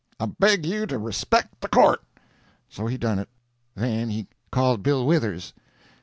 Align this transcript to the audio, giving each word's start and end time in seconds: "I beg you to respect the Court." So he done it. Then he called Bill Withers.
"I 0.19 0.25
beg 0.25 0.65
you 0.65 0.87
to 0.87 0.97
respect 0.97 1.61
the 1.61 1.67
Court." 1.67 2.01
So 2.69 2.87
he 2.87 2.97
done 2.97 3.19
it. 3.19 3.29
Then 3.75 4.09
he 4.09 4.25
called 4.51 4.81
Bill 4.81 5.05
Withers. 5.05 5.53